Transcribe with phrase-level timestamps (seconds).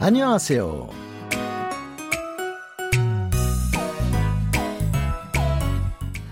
[0.00, 0.97] 안녕하세요.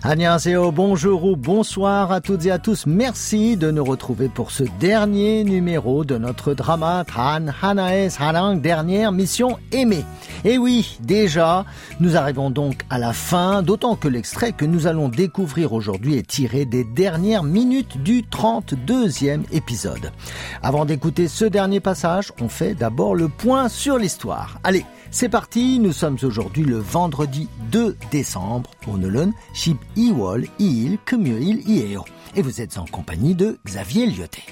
[0.09, 2.87] Annyeonghaseyo, bonjour ou bonsoir à toutes et à tous.
[2.87, 9.11] Merci de nous retrouver pour ce dernier numéro de notre drama Tran Hanaes Hanang, dernière
[9.11, 10.05] mission aimée.
[10.45, 11.65] Et oui, déjà,
[11.99, 16.29] nous arrivons donc à la fin, d'autant que l'extrait que nous allons découvrir aujourd'hui est
[16.29, 20.13] tiré des dernières minutes du 32e épisode.
[20.63, 24.61] Avant d'écouter ce dernier passage, on fait d'abord le point sur l'histoire.
[24.63, 29.09] Allez, c'est parti, nous sommes aujourd'hui le vendredi 2 décembre, on ne
[29.55, 32.05] Shib Iwol, Il, Kumyuil, Ieo.
[32.35, 34.43] Et vous êtes en compagnie de Xavier Lyoté.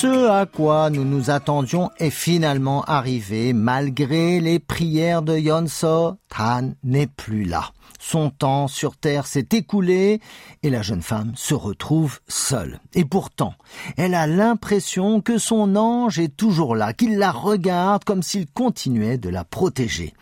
[0.00, 6.14] Ce à quoi nous nous attendions est finalement arrivé malgré les prières de Yonso.
[6.28, 7.72] Tan n'est plus là.
[7.98, 10.20] Son temps sur Terre s'est écoulé
[10.62, 12.78] et la jeune femme se retrouve seule.
[12.94, 13.54] Et pourtant,
[13.96, 19.18] elle a l'impression que son ange est toujours là, qu'il la regarde comme s'il continuait
[19.18, 20.14] de la protéger.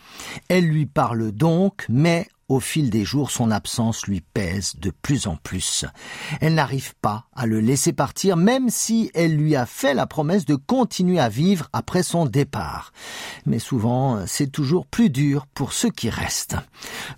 [0.49, 5.27] Elle lui parle donc, mais au fil des jours, son absence lui pèse de plus
[5.27, 5.85] en plus.
[6.39, 10.45] Elle n'arrive pas à le laisser partir, même si elle lui a fait la promesse
[10.45, 12.93] de continuer à vivre après son départ.
[13.45, 16.55] Mais souvent, c'est toujours plus dur pour ceux qui restent.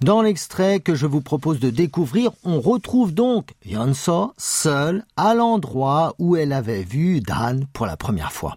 [0.01, 6.15] Dans l'extrait que je vous propose de découvrir, on retrouve donc Yonso seule à l'endroit
[6.17, 8.55] où elle avait vu Dan pour la première fois.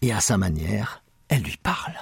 [0.00, 1.94] Et à sa manière, elle lui parle.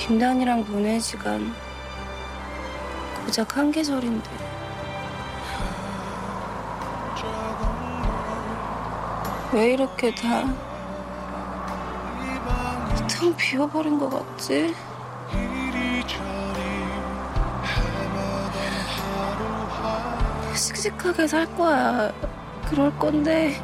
[0.00, 1.54] 김단이랑 보낸 시간
[3.24, 4.30] 고작 한 계절인데.
[9.52, 10.70] 왜 이렇게 다
[13.20, 14.74] 텅 비워버린 것 같지?
[20.54, 22.10] 씩씩하게 살 거야.
[22.66, 23.62] 그럴 건데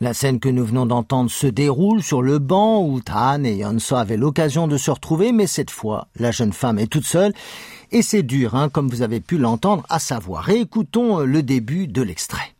[0.00, 3.96] La scène que nous venons d'entendre se déroule sur le banc où Tan et Yonso
[3.96, 7.34] avaient l'occasion de se retrouver, mais cette fois, la jeune femme est toute seule.
[7.90, 10.48] Et c'est dur, hein, comme vous avez pu l'entendre à savoir.
[10.48, 12.54] Écoutons euh, le début de l'extrait.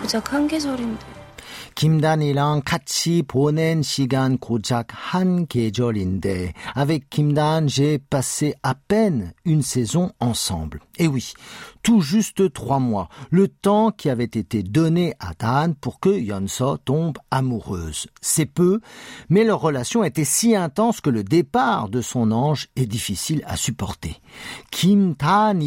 [0.00, 1.20] 고작 한 계절인데.
[1.74, 10.10] 김단이랑 같이 보낸 시간 고작 한 계절인데 avec Kimdan j'ai passé à peine une saison
[10.20, 10.80] ensemble.
[11.00, 11.32] Et oui,
[11.82, 16.76] tout juste trois mois, le temps qui avait été donné à Dan pour que Yonso
[16.76, 18.06] tombe amoureuse.
[18.20, 18.80] C'est peu,
[19.30, 23.56] mais leur relation était si intense que le départ de son ange est difficile à
[23.56, 24.20] supporter.
[24.70, 25.62] Kim Dan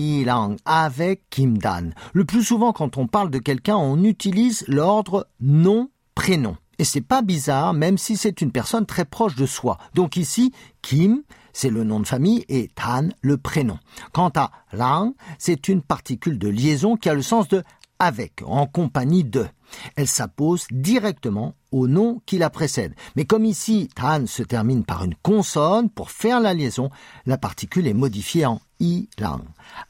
[0.65, 1.95] avec Kim Dan.
[2.13, 6.57] Le plus souvent quand on parle de quelqu'un, on utilise l'ordre non prénom.
[6.77, 9.79] Et c'est pas bizarre, même si c'est une personne très proche de soi.
[9.95, 10.51] Donc ici,
[10.83, 11.23] Kim,
[11.53, 13.79] c'est le nom de famille et Tan, le prénom.
[14.11, 17.63] Quant à Lang, c'est une particule de liaison qui a le sens de
[17.99, 19.47] avec, en compagnie de.
[19.95, 22.93] Elle s'appose directement au nom qui la précède.
[23.15, 26.89] Mais comme ici, Tan se termine par une consonne, pour faire la liaison,
[27.25, 29.41] la particule est modifiée en i lang.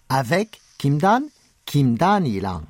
[0.10, 1.24] Avec Kim Dan,
[1.66, 2.64] Kim Dan i lang.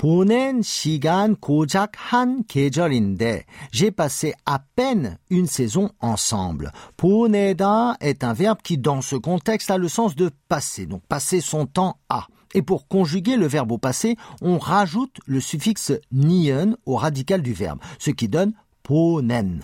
[0.00, 6.70] 보낸 시간 고작 한 계절인데 j'ai passé à peine une saison ensemble.
[6.96, 11.40] 보내다 est un verbe qui dans ce contexte a le sens de passer, donc passer
[11.40, 12.26] son temps à.
[12.54, 17.52] Et pour conjuguer le verbe au passé, on rajoute le suffixe nien au radical du
[17.52, 19.62] verbe, ce qui donne 보낸.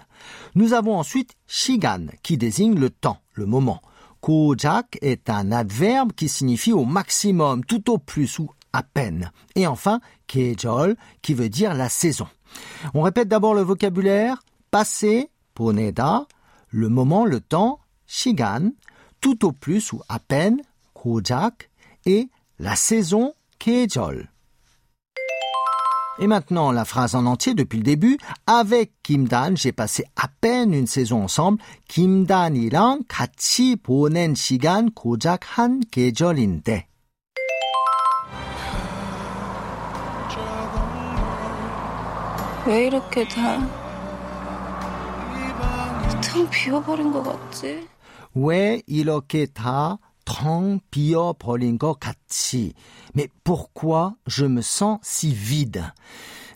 [0.55, 3.81] Nous avons ensuite shigan qui désigne le temps, le moment.
[4.21, 9.31] Kojak est un adverbe qui signifie au maximum, tout au plus ou à peine.
[9.55, 12.27] Et enfin, 계절, qui veut dire la saison.
[12.95, 16.27] On répète d'abord le vocabulaire passé, 보내다,
[16.71, 18.73] le moment, le temps, 시간,
[19.21, 20.63] tout au plus ou à peine,
[20.95, 21.71] 고작,
[22.07, 22.29] et
[22.59, 24.33] la saison, 계절.
[26.19, 28.19] Et maintenant, la phrase en entier depuis le début.
[28.47, 31.59] Avec Kim Dan, j'ai passé à peine une saison ensemble.
[31.89, 36.87] Kim Dan이랑 같이 보낸 시간 고작 한 계절인데.
[42.67, 43.83] 왜 이렇게 다
[46.33, 47.87] 텅 비워버린 것 같지?
[48.35, 52.73] 왜 이렇게 다텅 비어버린 것 같지?
[53.15, 55.93] Mais pourquoi je me sens si vide?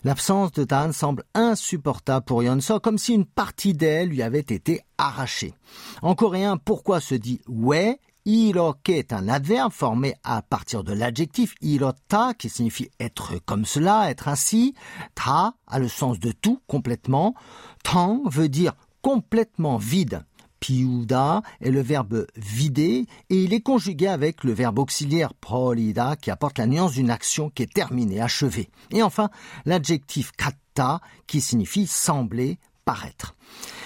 [0.03, 4.81] L'absence de Dan semble insupportable pour Yeonso, comme si une partie d'elle lui avait été
[4.97, 5.53] arrachée.
[6.01, 11.54] En coréen, pourquoi se dit ouais Iroke est un adverbe formé à partir de l'adjectif
[11.60, 14.74] irota qui signifie être comme cela, être ainsi.
[15.16, 17.34] Ta a le sens de tout, complètement.
[17.82, 20.24] Tang veut dire complètement vide.
[20.60, 26.30] Piuda est le verbe vider et il est conjugué avec le verbe auxiliaire prolida qui
[26.30, 28.70] apporte la nuance d'une action qui est terminée, achevée.
[28.92, 29.30] Et enfin,
[29.64, 33.35] l'adjectif kata qui signifie sembler, paraître.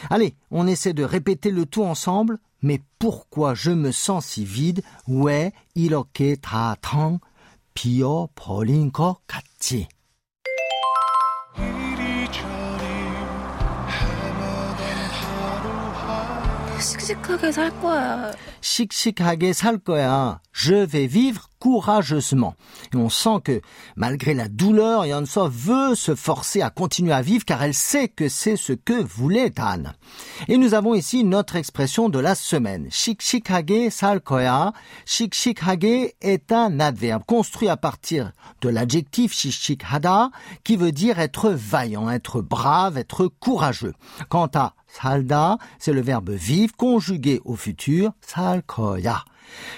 [0.10, 2.40] Allez, on essaie de répéter le tout ensemble.
[2.64, 4.84] Mais pourquoi je me sens si vide?
[5.08, 7.20] 왜 이렇게 다텅
[7.74, 9.88] 비어 버린 것 같지?
[16.80, 18.32] 씩씩하게 살 거야.
[18.66, 20.40] 씩씩하게 살 거야.
[20.54, 22.56] Je vais vivre courageusement.
[22.94, 23.62] Et on sent que,
[23.96, 28.28] malgré la douleur, Yanso veut se forcer à continuer à vivre car elle sait que
[28.28, 29.94] c'est ce que voulait Anne.
[30.50, 32.90] Et nous avons ici notre expression de la semaine.
[32.90, 34.74] 씩씩하게 살 거야.
[35.06, 38.32] 씩씩하게 est un adverbe construit à partir
[38.62, 40.32] de l'adjectif 씩씩하다
[40.64, 43.94] qui veut dire être vaillant, être brave, être courageux.
[44.30, 49.24] Quant à salda, c'est le verbe vivre conjugué au futur 살 거야.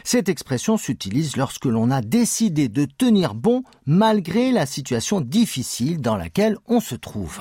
[0.03, 6.17] Cette expression s'utilise lorsque l'on a décidé de tenir bon malgré la situation difficile dans
[6.17, 7.39] laquelle on se trouve.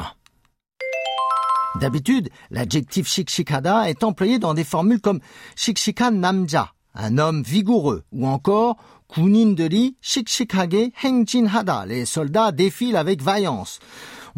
[1.81, 5.20] D'habitude, l'adjectif shikshikada est employé dans des formules comme
[5.56, 8.76] shikshikan namja, un homme vigoureux, ou encore
[9.08, 13.78] 군인들이 씩씩하게 행진하다, les soldats défilent avec vaillance.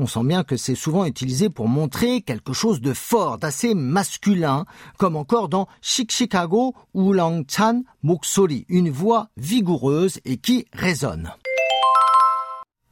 [0.02, 4.64] On sent bien que c'est souvent utilisé pour montrer quelque chose de fort, d'assez masculin,
[4.98, 11.34] comme encore dans Chic Chicago ou Lang Chan Moksori, une voix vigoureuse et qui résonne.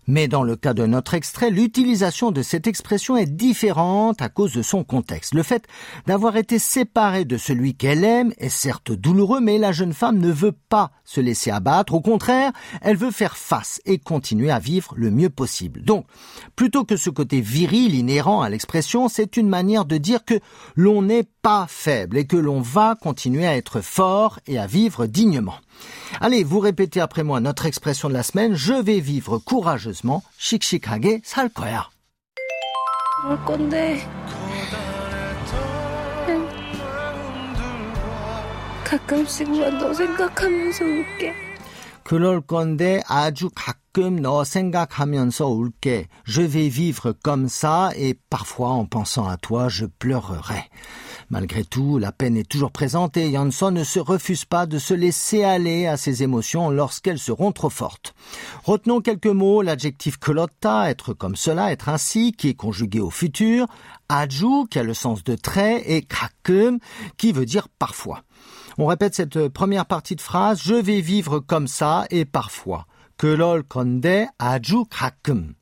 [0.08, 4.54] Mais dans le cas de notre extrait, l'utilisation de cette expression est différente à cause
[4.54, 5.34] de son contexte.
[5.34, 5.68] Le fait
[6.06, 10.32] d'avoir été séparée de celui qu'elle aime est certes douloureux, mais la jeune femme ne
[10.32, 11.94] veut pas se laisser abattre.
[11.94, 12.52] Au contraire,
[12.82, 15.84] elle veut faire face et continuer à vivre le mieux possible.
[15.84, 16.06] Donc,
[16.56, 20.40] plutôt que ce côté viril inhérent à l'expression, c'est une manière de dire que
[20.76, 25.07] l'on n'est pas faible et que l'on va continuer à être fort et à vivre
[25.07, 25.57] dignement.
[26.21, 28.55] Allez, vous répétez après moi notre expression de la semaine.
[28.55, 31.89] Je vais vivre courageusement, 씩씩하게 살 거야.
[33.25, 34.07] 뭘 건데?
[38.85, 41.35] 가끔씩만 너 생각하면서 울게.
[42.05, 46.09] 그럴 건데 아주 가끔 너 생각하면서 울게.
[46.25, 50.69] Je vais vivre comme ça et parfois en pensant à toi, je pleurerai.
[51.30, 54.94] Malgré tout, la peine est toujours présente et Jansson ne se refuse pas de se
[54.94, 58.16] laisser aller à ses émotions lorsqu'elles seront trop fortes.
[58.64, 63.68] Retenons quelques mots, l'adjectif colotta, être comme cela, être ainsi, qui est conjugué au futur,
[64.08, 66.80] adju, qui a le sens de trait, et krakum,
[67.18, 68.24] qui veut dire parfois.
[68.78, 72.86] On répète cette première partie de phrase, je vais vivre comme ça et parfois.
[73.18, 75.54] Konde adju krakum.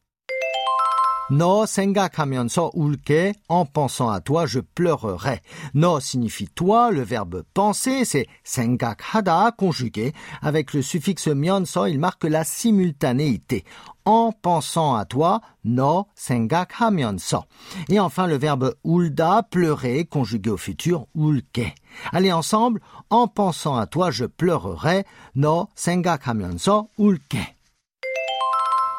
[1.31, 5.39] No 생각하면서 울게, en pensant à toi, je pleurerai.
[5.75, 10.13] No signifie toi, le verbe penser, c'est 생각하다 conjugué.
[10.43, 13.63] Avec le suffixe 면서, il marque la simultanéité.
[14.05, 17.45] En pensant à toi, no 생각하면서.
[17.89, 21.77] Et enfin, le verbe ulda, pleurer, conjugué au futur, ul게.
[22.13, 25.05] Allez ensemble, en pensant à toi, je pleurerai.
[25.37, 27.55] No 생각하면서 울게.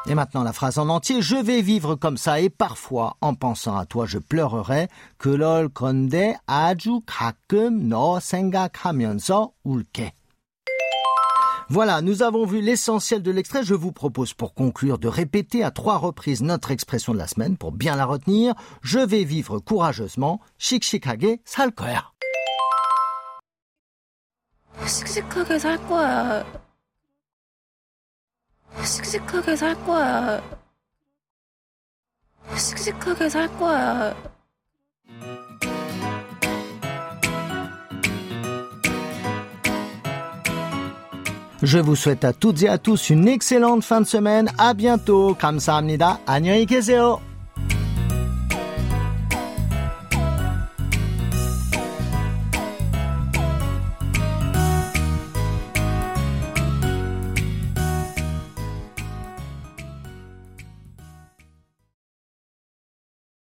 [0.06, 3.76] Et maintenant la phrase en entier, je vais vivre comme ça et parfois, en pensant
[3.76, 4.88] à toi, je pleurerai.
[5.16, 10.12] 그럴 건데 아주 가끔 너 생각하면서 울게.
[11.68, 13.64] Voilà, nous avons vu l'essentiel de l'extrait.
[13.64, 17.56] Je vous propose pour conclure de répéter à trois reprises notre expression de la semaine
[17.56, 18.54] pour bien la retenir.
[18.82, 20.40] Je vais vivre courageusement.
[20.58, 22.10] 씩씩하게 살 거야.
[24.84, 26.44] 씩씩하게 살 거야.
[28.86, 30.42] 씩씩하게 살 거야.
[32.56, 34.14] 씩씩하게 살 거야.
[41.62, 44.48] Je vous souhaite à toutes et à tous une excellente fin de semaine.
[44.58, 45.36] À bientôt.
[45.38, 46.18] 감사합니다.
[46.26, 47.20] 안녕히 계세요.